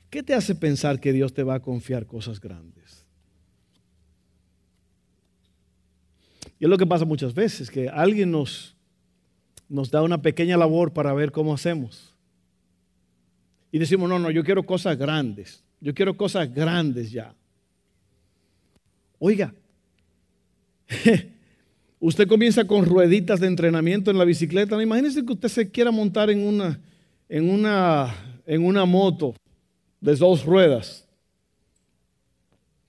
[0.10, 3.06] ¿qué te hace pensar que Dios te va a confiar cosas grandes?
[6.60, 8.77] Y es lo que pasa muchas veces, que alguien nos,
[9.70, 12.14] nos da una pequeña labor para ver cómo hacemos.
[13.72, 15.64] Y decimos, no, no, yo quiero cosas grandes.
[15.80, 17.34] Yo quiero cosas grandes ya.
[19.20, 19.54] Oiga,
[22.00, 24.82] usted comienza con rueditas de entrenamiento en la bicicleta.
[24.82, 26.80] Imagínese que usted se quiera montar en una,
[27.28, 29.36] en una, en una moto
[30.00, 31.08] de dos ruedas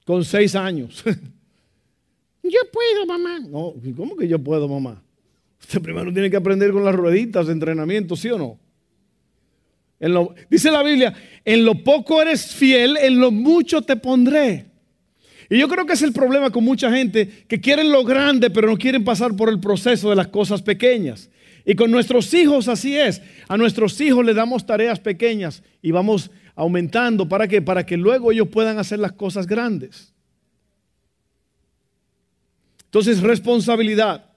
[0.05, 1.03] con seis años.
[2.43, 3.41] yo puedo, mamá.
[3.41, 5.03] No, ¿cómo que yo puedo, mamá?
[5.61, 8.59] Usted primero tiene que aprender con las rueditas de entrenamiento, ¿sí o no?
[10.49, 11.13] dice la Biblia,
[11.45, 14.67] en lo poco eres fiel, en lo mucho te pondré.
[15.51, 18.69] Y yo creo que es el problema con mucha gente que quieren lo grande, pero
[18.69, 21.31] no quieren pasar por el proceso de las cosas pequeñas.
[21.65, 23.23] Y con nuestros hijos así es.
[23.49, 27.29] A nuestros hijos les damos tareas pequeñas y vamos aumentando.
[27.29, 27.63] ¿Para qué?
[27.63, 30.13] Para que luego ellos puedan hacer las cosas grandes.
[32.85, 34.28] Entonces, responsabilidad.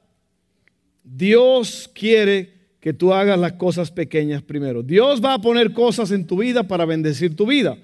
[1.04, 4.82] Dios quiere que tú hagas las cosas pequeñas primero.
[4.82, 7.78] Dios va a poner cosas en tu vida para bendecir tu vida.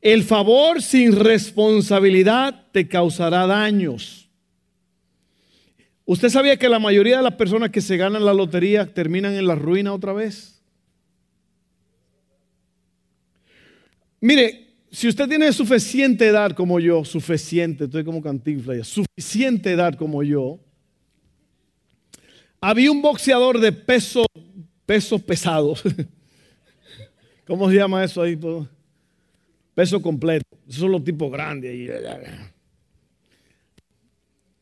[0.00, 4.28] El favor sin responsabilidad te causará daños.
[6.04, 9.46] ¿Usted sabía que la mayoría de las personas que se ganan la lotería terminan en
[9.46, 10.60] la ruina otra vez?
[14.20, 20.22] Mire, si usted tiene suficiente edad como yo, suficiente, estoy como cantinfla suficiente edad como
[20.22, 20.58] yo,
[22.62, 24.24] había un boxeador de peso,
[24.86, 25.82] pesos pesados.
[27.46, 28.38] ¿Cómo se llama eso ahí?
[29.74, 30.46] Peso completo.
[30.68, 31.90] Esos son los tipos grandes.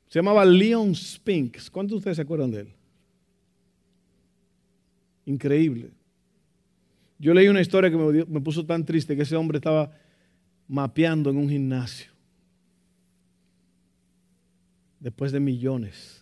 [0.08, 1.70] Se llamaba Leon Spinks.
[1.70, 2.68] ¿Cuántos de ustedes se acuerdan de él?
[5.26, 5.90] Increíble.
[7.18, 9.92] Yo leí una historia que me, me puso tan triste que ese hombre estaba
[10.66, 12.10] mapeando en un gimnasio.
[14.98, 16.19] Después de millones.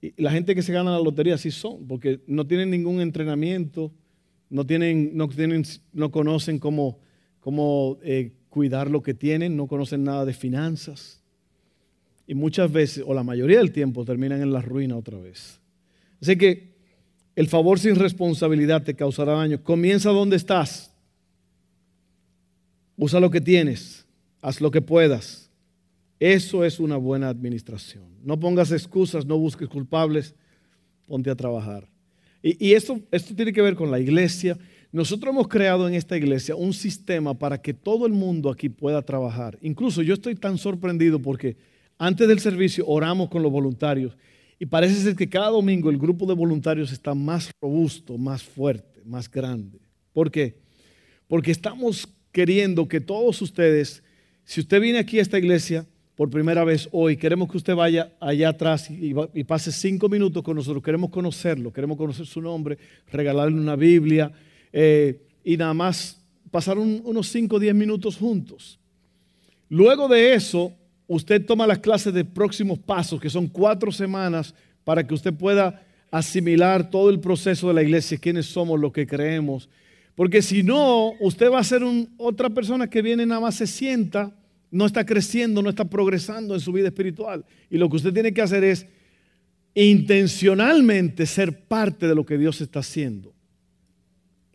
[0.00, 3.92] Y la gente que se gana la lotería así son, porque no tienen ningún entrenamiento
[4.48, 6.98] no, tienen, no, tienen, no conocen cómo,
[7.40, 11.22] cómo eh, cuidar lo que tienen, no conocen nada de finanzas.
[12.26, 15.60] Y muchas veces, o la mayoría del tiempo, terminan en la ruina otra vez.
[16.20, 16.74] Así que
[17.34, 19.62] el favor sin responsabilidad te causará daño.
[19.62, 20.92] Comienza donde estás.
[22.96, 24.06] Usa lo que tienes.
[24.40, 25.50] Haz lo que puedas.
[26.18, 28.04] Eso es una buena administración.
[28.26, 30.34] No pongas excusas, no busques culpables.
[31.06, 31.88] Ponte a trabajar.
[32.42, 34.58] Y, esto, esto tiene que ver con la iglesia.
[34.90, 39.00] Nosotros hemos creado en esta iglesia un sistema para que todo el mundo aquí pueda
[39.02, 39.56] trabajar.
[39.62, 41.56] Incluso yo estoy tan sorprendido porque
[41.98, 44.16] antes del servicio oramos con los voluntarios
[44.58, 49.02] y parece ser que cada domingo el grupo de voluntarios está más robusto, más fuerte,
[49.04, 49.78] más grande.
[50.12, 50.56] ¿Por qué?
[51.28, 54.02] Porque estamos queriendo que todos ustedes,
[54.42, 55.86] si usted viene aquí a esta iglesia
[56.16, 60.56] por primera vez hoy, queremos que usted vaya allá atrás y, pase cinco minutos con
[60.56, 60.82] nosotros.
[60.82, 62.78] Queremos conocerlo, queremos conocer su nombre,
[63.12, 64.32] regalarle una Biblia
[64.72, 66.18] eh, y nada más
[66.50, 68.80] pasar unos cinco o diez minutos juntos.
[69.68, 70.72] Luego de eso,
[71.06, 75.84] usted toma las clases de próximos pasos, que son cuatro semanas, para que usted pueda
[76.10, 79.68] asimilar todo el proceso de la iglesia, quiénes somos, lo que creemos.
[80.14, 81.82] Porque si no, usted va a ser
[82.16, 84.32] otra persona que viene nada más se sienta,
[84.76, 87.44] no está creciendo, no está progresando en su vida espiritual.
[87.70, 88.86] Y lo que usted tiene que hacer es
[89.74, 93.32] intencionalmente ser parte de lo que Dios está haciendo.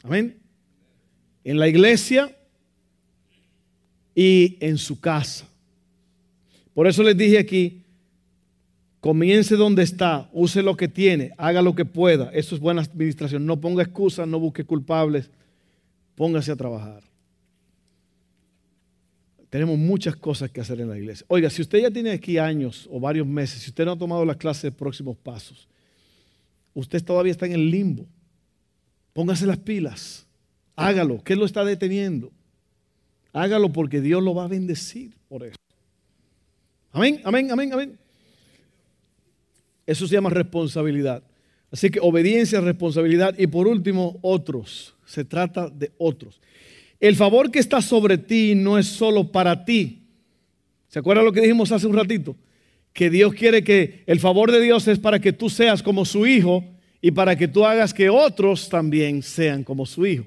[0.04, 0.38] Amén.
[1.44, 2.36] En la iglesia
[4.14, 5.48] y en su casa.
[6.76, 7.82] Por eso les dije aquí,
[9.00, 12.30] comience donde está, use lo que tiene, haga lo que pueda.
[12.32, 13.48] Eso es buena administración.
[13.48, 15.32] No ponga excusas, no busque culpables,
[16.16, 17.11] póngase a trabajar.
[19.52, 21.26] Tenemos muchas cosas que hacer en la iglesia.
[21.28, 24.24] Oiga, si usted ya tiene aquí años o varios meses, si usted no ha tomado
[24.24, 25.68] las clases de próximos pasos,
[26.74, 28.06] usted todavía está en el limbo.
[29.12, 30.26] Póngase las pilas,
[30.78, 31.22] hágalo.
[31.22, 32.32] ¿Qué lo está deteniendo?
[33.34, 35.58] Hágalo porque Dios lo va a bendecir por eso.
[36.94, 38.00] Amén, amén, amén, amén.
[39.86, 41.24] Eso se llama responsabilidad.
[41.70, 44.96] Así que obediencia, responsabilidad y por último, otros.
[45.06, 46.40] Se trata de otros.
[47.02, 50.04] El favor que está sobre ti no es solo para ti.
[50.88, 52.36] ¿Se acuerdan lo que dijimos hace un ratito?
[52.94, 56.28] Que Dios quiere que el favor de Dios es para que tú seas como su
[56.28, 56.64] hijo
[57.02, 60.26] y para que tú hagas que otros también sean como su hijo.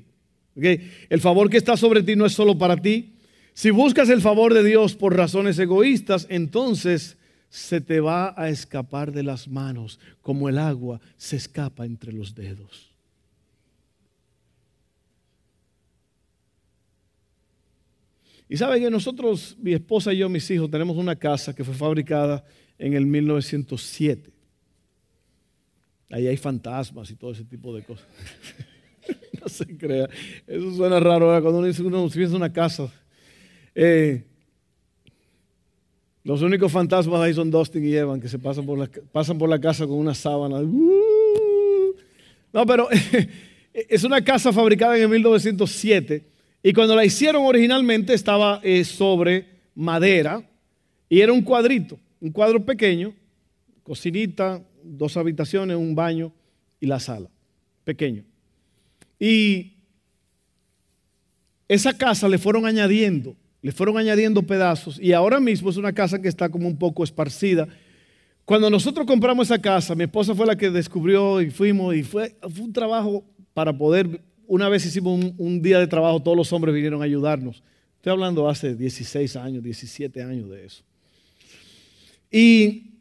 [0.57, 3.15] El favor que está sobre ti no es solo para ti,
[3.53, 7.17] si buscas el favor de Dios por razones egoístas, entonces
[7.51, 12.35] se te va a escapar de las manos como el agua se escapa entre los
[12.35, 12.94] dedos.
[18.49, 21.75] Y sabe que nosotros, mi esposa y yo, mis hijos, tenemos una casa que fue
[21.75, 22.45] fabricada
[22.79, 24.31] en el 1907.
[26.11, 28.07] Ahí hay fantasmas y todo ese tipo de cosas.
[29.41, 30.09] no se crea.
[30.47, 32.93] Eso suena raro cuando uno dice uno una casa
[33.75, 34.23] eh,
[36.23, 39.49] los únicos fantasmas ahí son Dustin y Evan que se pasan por la, pasan por
[39.49, 40.61] la casa con una sábana.
[40.61, 41.95] Uh.
[42.53, 42.89] No, pero
[43.75, 46.34] es una casa fabricada en el 1907
[46.65, 49.47] y cuando la hicieron originalmente estaba eh, sobre
[49.77, 50.43] madera
[51.09, 53.15] y era un cuadrito, un cuadro pequeño,
[53.85, 56.33] cocinita, dos habitaciones, un baño
[56.81, 57.31] y la sala,
[57.85, 58.25] pequeño.
[59.21, 59.75] Y
[61.69, 66.21] esa casa le fueron añadiendo le fueron añadiendo pedazos y ahora mismo es una casa
[66.21, 67.67] que está como un poco esparcida.
[68.45, 72.37] Cuando nosotros compramos esa casa, mi esposa fue la que descubrió y fuimos y fue,
[72.61, 73.25] un trabajo
[73.55, 77.63] para poder, una vez hicimos un, día de trabajo, todos los hombres vinieron a ayudarnos.
[77.97, 80.85] Estoy hablando hace 16 años, 17 años de eso.
[82.31, 82.95] Y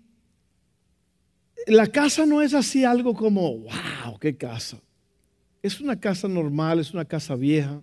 [1.68, 4.80] la casa no es así algo como, wow, qué casa.
[5.62, 7.82] Es una casa normal, es una casa vieja,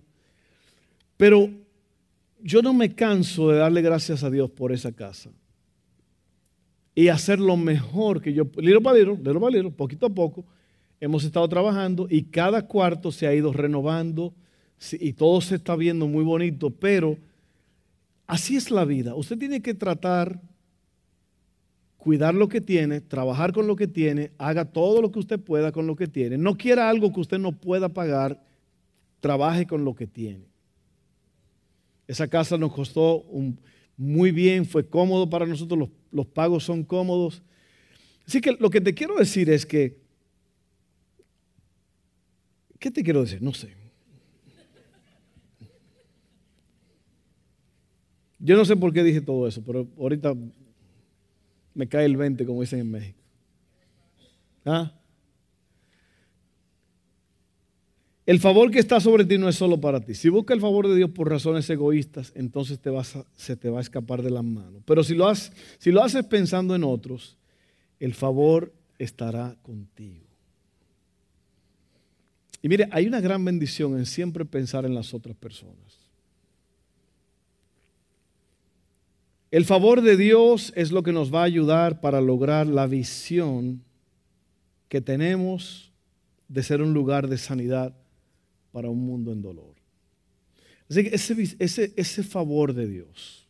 [1.17, 1.49] pero
[2.41, 5.29] yo no me canso de darle gracias a Dios por esa casa.
[6.93, 10.45] Y hacer lo mejor que yo, little by little, little by little, poquito a poco,
[11.01, 14.33] hemos estado trabajando y cada cuarto se ha ido renovando
[14.93, 17.17] y todo se está viendo muy bonito, pero
[18.27, 19.15] así es la vida.
[19.15, 20.39] Usted tiene que tratar,
[21.97, 25.71] cuidar lo que tiene, trabajar con lo que tiene, haga todo lo que usted pueda
[25.71, 26.37] con lo que tiene.
[26.37, 28.39] No quiera algo que usted no pueda pagar,
[29.19, 30.45] trabaje con lo que tiene.
[32.07, 33.25] Esa casa nos costó
[33.97, 37.41] muy bien, fue cómodo para nosotros, los, los pagos son cómodos.
[38.27, 40.00] Así que lo que te quiero decir es que,
[42.81, 43.41] ¿qué te quiero decir?
[43.41, 43.75] No sé.
[48.39, 50.33] Yo no sé por qué dije todo eso, pero ahorita
[51.75, 53.19] me cae el 20, como dicen en México.
[54.65, 54.91] ¿Ah?
[58.25, 60.15] El favor que está sobre ti no es solo para ti.
[60.15, 62.79] Si buscas el favor de Dios por razones egoístas, entonces
[63.35, 64.81] se te va a escapar de las manos.
[64.85, 67.37] Pero si lo haces pensando en otros,
[67.99, 70.20] el favor estará contigo.
[72.61, 76.01] Y mire, hay una gran bendición en siempre pensar en las otras personas.
[79.49, 83.83] El favor de Dios es lo que nos va a ayudar para lograr la visión
[84.87, 85.91] que tenemos
[86.47, 87.93] de ser un lugar de sanidad
[88.71, 89.75] para un mundo en dolor.
[90.89, 93.47] Así que ese, ese, favor de Dios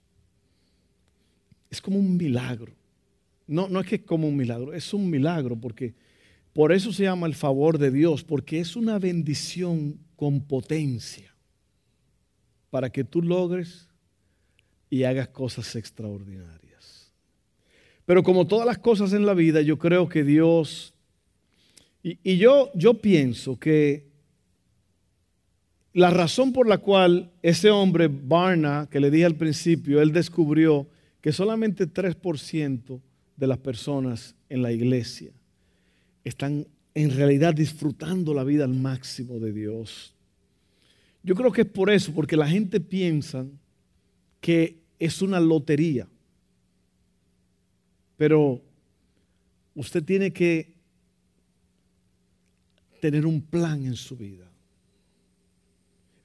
[1.70, 2.74] es como un milagro.
[3.48, 5.94] No, no es que es como un milagro, es un milagro porque
[6.54, 11.30] por eso se llama el favor de Dios, porque es una bendición con potencia.
[12.70, 13.90] para que tú logres
[14.90, 17.12] y hagas cosas extraordinarias.
[18.06, 20.94] Pero como todas las cosas en la vida, yo creo que Dios,
[22.02, 24.08] y, yo, yo pienso que
[25.92, 30.88] la razón por la cual ese hombre, Barna, que le dije al principio, él descubrió
[31.20, 33.02] que solamente 3%
[33.36, 35.34] de las personas en la iglesia
[36.24, 40.14] están en realidad disfrutando la vida al máximo de Dios.
[41.24, 43.46] Yo creo que es por eso, porque la gente piensa
[44.40, 46.08] que es una lotería.
[48.18, 48.62] Pero
[49.76, 50.74] usted tiene que
[53.00, 54.48] tener un plan en su vida.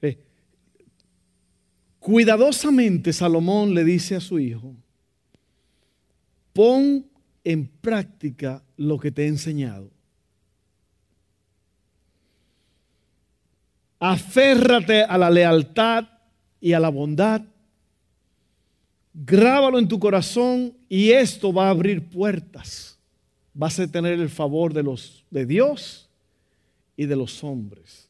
[0.01, 0.17] Eh,
[1.99, 4.75] cuidadosamente Salomón le dice a su hijo,
[6.53, 7.05] pon
[7.43, 9.89] en práctica lo que te he enseñado.
[13.99, 16.05] Aférrate a la lealtad
[16.61, 17.41] y a la bondad.
[19.13, 22.99] Grábalo en tu corazón y esto va a abrir puertas.
[23.53, 26.07] Vas a tener el favor de los de Dios
[26.95, 28.07] y de los hombres.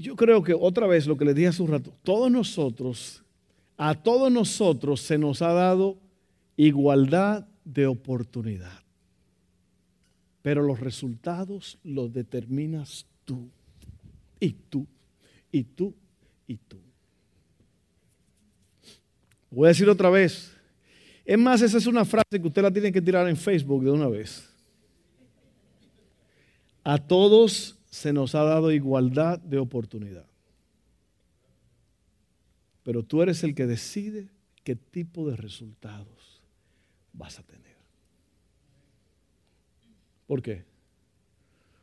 [0.00, 3.22] Yo creo que otra vez lo que le dije hace un rato, todos nosotros
[3.76, 5.98] a todos nosotros se nos ha dado
[6.56, 8.80] igualdad de oportunidad.
[10.42, 13.50] Pero los resultados los determinas tú.
[14.38, 14.86] Y tú,
[15.50, 15.94] y tú,
[16.46, 16.78] y tú.
[19.50, 20.54] Voy a decir otra vez.
[21.24, 23.90] Es más, esa es una frase que usted la tiene que tirar en Facebook de
[23.90, 24.48] una vez.
[26.84, 30.26] A todos se nos ha dado igualdad de oportunidad
[32.86, 34.28] pero tú eres el que decide
[34.62, 36.06] qué tipo de resultados
[37.16, 37.76] vas a tener.
[40.26, 40.64] ¿Por qué?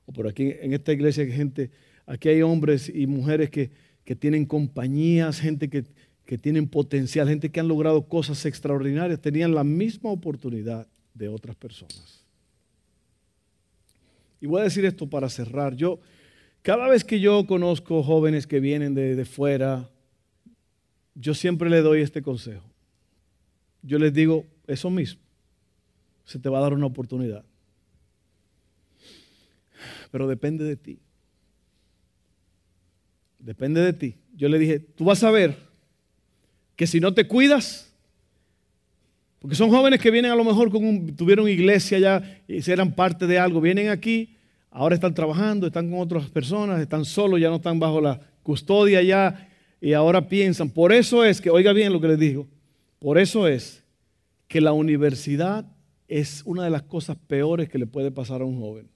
[0.05, 1.71] O por aquí en esta iglesia hay gente,
[2.05, 3.71] aquí hay hombres y mujeres que,
[4.19, 5.85] tienen compañías, gente que,
[6.25, 11.55] que tienen potencial, gente que han logrado cosas extraordinarias, tenían la misma oportunidad de otras
[11.55, 12.23] personas.
[14.41, 15.73] Y voy a decir esto para cerrar.
[15.73, 15.99] Yo,
[16.61, 19.89] cada vez que yo conozco jóvenes que vienen de, de fuera,
[21.15, 22.69] yo siempre le doy este consejo.
[23.81, 25.22] Yo les digo eso mismo.
[26.25, 27.43] Se te va a dar una oportunidad.
[30.11, 30.99] Pero depende de ti.
[33.39, 34.15] Depende de ti.
[34.35, 35.57] Yo le dije, tú vas a ver
[36.75, 37.93] que si no te cuidas,
[39.39, 42.93] porque son jóvenes que vienen a lo mejor con un, tuvieron iglesia ya y eran
[42.93, 44.37] parte de algo, vienen aquí,
[44.71, 49.01] ahora están trabajando, están con otras personas, están solos, ya no están bajo la custodia
[49.01, 49.49] ya
[49.81, 52.47] y ahora piensan, por eso es que, oiga bien lo que les digo,
[52.99, 53.83] por eso es
[54.47, 55.65] que la universidad
[56.07, 58.89] es una de las cosas peores que le puede pasar a un joven.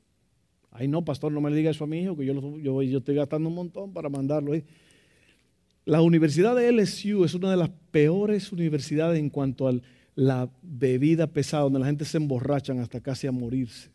[0.72, 2.98] Ay, no, pastor, no me le diga eso a mi hijo, que yo, yo, yo
[3.00, 4.54] estoy gastando un montón para mandarlo.
[5.86, 9.74] La universidad de LSU es una de las peores universidades en cuanto a
[10.16, 13.90] la bebida pesada, donde la gente se emborrachan hasta casi a morirse.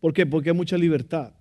[0.00, 0.26] ¿Por qué?
[0.26, 1.34] Porque hay mucha libertad.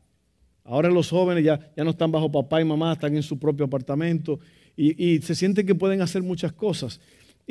[0.64, 3.66] Ahora los jóvenes ya, ya no están bajo papá y mamá, están en su propio
[3.66, 4.40] apartamento
[4.76, 7.00] y, se sienten que pueden hacer muchas cosas.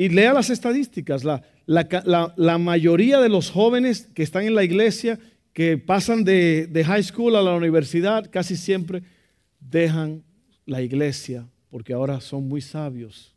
[0.01, 5.19] Y lea las estadísticas, la, la, mayoría de los jóvenes que están en la iglesia,
[5.53, 9.03] que pasan de, de high school a la universidad, casi siempre
[9.61, 10.25] dejan
[10.65, 13.35] la iglesia porque ahora son muy sabios,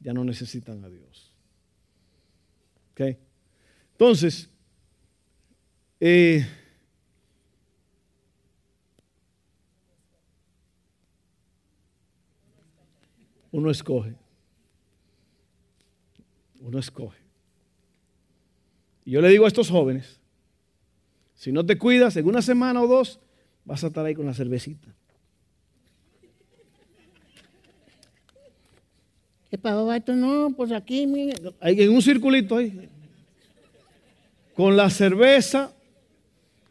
[0.00, 1.32] ya no necesitan a Dios.
[2.90, 3.16] ¿Okay?
[3.92, 4.50] Entonces,
[6.00, 6.44] eh,
[13.52, 14.27] Uno escoge.
[16.68, 17.18] Uno escoge.
[19.06, 20.20] Y yo le digo a estos jóvenes,
[21.34, 23.20] si no te cuidas, en una semana o dos,
[23.64, 24.86] vas a estar ahí con la cervecita.
[29.50, 30.14] ¿Qué pasó, esto?
[30.14, 31.04] No, pues aquí,
[31.62, 32.86] en un circulito ahí.
[34.54, 35.72] Con la cerveza,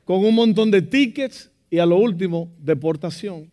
[0.05, 3.51] con un montón de tickets y a lo último, deportación.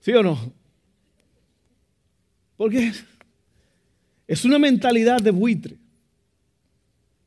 [0.00, 0.52] ¿Sí o no?
[2.56, 2.92] Porque
[4.28, 5.76] es una mentalidad de buitre.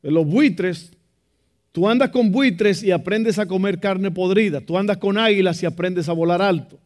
[0.02, 0.92] Los buitres,
[1.72, 4.60] tú andas con buitres y aprendes a comer carne podrida.
[4.60, 6.78] Tú andas con águilas y aprendes a volar alto.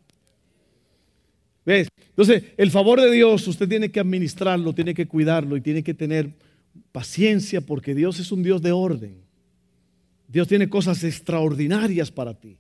[1.67, 1.89] ¿Ves?
[2.09, 5.93] Entonces, el favor de Dios usted tiene que administrarlo, tiene que cuidarlo y tiene que
[5.93, 6.33] tener
[6.93, 9.19] paciencia porque Dios es un Dios de orden.
[10.29, 12.57] Dios tiene cosas extraordinarias para ti.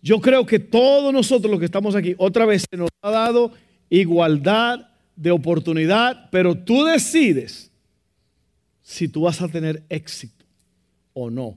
[0.00, 3.52] Yo creo que todos nosotros los que estamos aquí, otra vez se nos ha dado
[3.90, 7.70] igualdad de oportunidad, pero tú decides
[8.82, 10.44] si tú vas a tener éxito
[11.12, 11.56] o no.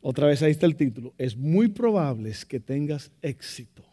[0.00, 1.12] Otra vez ahí está el título.
[1.18, 3.84] Es muy probable que tengas éxito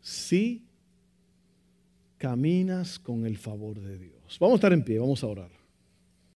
[0.00, 0.62] si
[2.18, 4.38] caminas con el favor de Dios.
[4.38, 5.63] Vamos a estar en pie, vamos a orar.